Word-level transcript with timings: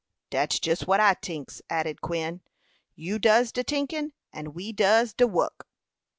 "Dat's 0.31 0.57
jus 0.57 0.87
what 0.87 0.99
I 0.99 1.13
tinks," 1.13 1.61
added 1.69 2.01
Quin. 2.01 2.41
"You 2.95 3.19
does 3.19 3.51
de 3.51 3.63
tinkin, 3.63 4.13
and 4.33 4.55
we 4.55 4.71
does 4.73 5.13
de 5.13 5.27
wuck." 5.27 5.67